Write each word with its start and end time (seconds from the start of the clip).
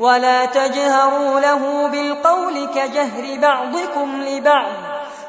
ولا 0.00 0.44
تجهروا 0.44 1.40
له 1.40 1.88
بالقول 1.88 2.66
كجهر 2.66 3.38
بعضكم 3.38 4.22
لبعض 4.22 4.72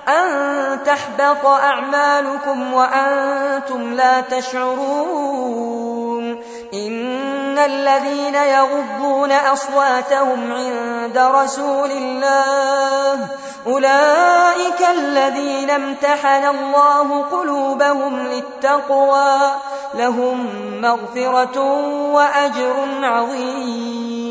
أن 0.08 0.84
تحبط 0.84 1.46
أعمالكم 1.46 2.74
وأنتم 2.74 3.94
لا 3.94 4.22
تشعرون 4.22 5.62
إن 6.74 7.58
الذين 7.58 8.36
يغضون 8.36 9.32
أصواتهم 9.32 10.54
عند 10.54 11.18
رسول 11.18 11.92
الله 11.92 13.28
أولئك 13.68 14.82
الذين 14.98 15.70
امتحن 15.70 16.46
الله 16.46 17.24
قلوبهم 17.32 18.20
للتقوى 18.20 19.38
لهم 19.94 20.48
مغفرة 20.82 21.62
وأجر 22.14 22.76
عظيم 23.04 24.31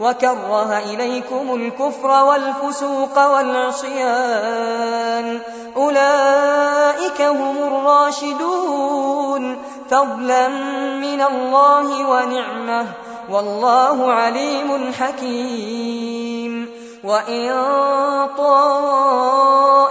وكره 0.00 0.78
إليكم 0.78 1.54
الكفر 1.54 2.24
والفسوق 2.24 3.34
والعصيان 3.34 5.40
أولئك 5.76 7.22
هم 7.22 7.56
الراشدون 7.56 9.56
فضلا 9.90 10.48
من 10.98 11.22
الله 11.22 12.10
ونعمه 12.10 12.86
والله 13.30 14.12
عليم 14.12 14.92
حكيم. 14.92 16.68
وإن 17.04 17.50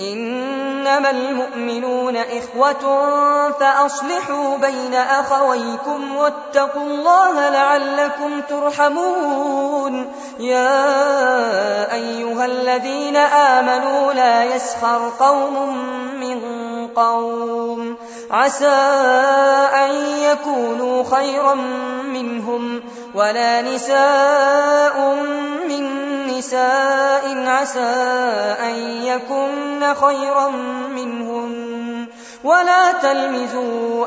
إنما 0.00 1.10
المؤمنون 1.10 2.16
إخوة 2.16 2.84
فأصلحوا 3.50 4.56
بين 4.56 4.94
أخويكم 4.94 6.16
واتقوا 6.16 6.82
الله 6.82 7.48
لعلكم 7.48 8.40
ترحمون. 8.48 10.12
يا 10.38 11.92
أيها 11.92 12.44
الذين 12.44 13.16
آمنوا 13.16 14.12
لا 14.12 14.44
يسخر 14.44 15.12
قوم 15.20 15.78
من 16.20 16.38
قوم. 16.96 17.96
عسى 18.30 18.66
أن 19.74 19.90
يكونوا 20.18 21.04
خيرا 21.04 21.54
منهم 22.04 22.80
ولا 23.14 23.62
نساء 23.62 25.14
من 25.68 25.86
نساء 26.26 27.46
عسى 27.46 27.94
أن 28.60 28.74
يكن 29.02 29.94
خيرا 29.94 30.48
منهن 30.94 32.06
ولا 32.44 32.92
تلمزوا 32.92 34.06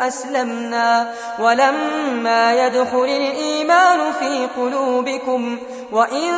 أسلمنا 0.00 1.12
ولما 1.38 2.66
يدخل 2.66 3.04
الإيمان 3.04 4.12
في 4.12 4.46
قلوبكم 4.56 5.58
وإن 5.92 6.32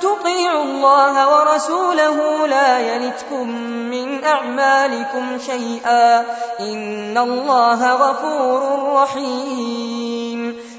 تطيعوا 0.00 0.64
الله 0.64 1.38
ورسوله 1.38 2.46
لا 2.46 2.78
يلتكم 2.78 3.48
من 3.90 4.24
أعمالكم 4.24 5.38
شيئا 5.38 6.20
إن 6.60 7.18
الله 7.18 7.94
غفور 7.94 8.92
رحيم 9.02 10.27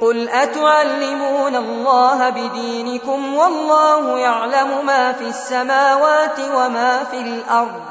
قل 0.00 0.28
أتعلمون 0.28 1.56
الله 1.56 2.30
بدينكم 2.30 3.34
والله 3.34 4.18
يعلم 4.18 4.86
ما 4.86 5.12
في 5.12 5.24
السماوات 5.24 6.38
وما 6.54 7.04
في 7.10 7.16
الأرض 7.20 7.82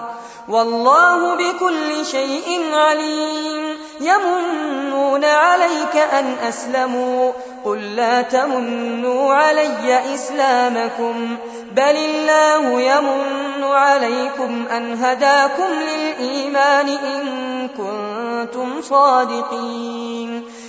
والله 0.48 1.36
بكل 1.36 2.06
شيء 2.06 2.62
عليم 2.74 3.78
يمنون 4.00 5.26
عليك 5.26 5.96
أن 6.14 6.36
أسلموا 6.48 7.32
قل 7.66 7.96
لا 7.96 8.22
تمنوا 8.22 9.34
علي 9.34 10.16
إسلامكم 10.16 11.38
بل 11.72 11.82
الله 11.82 12.82
يمن 12.82 13.64
عليكم 13.64 14.66
أن 14.72 15.04
هداكم 15.04 15.70
للإيمان 15.90 16.90
إن 16.90 17.68
كنتم 17.78 18.82
صادقين 18.82 20.47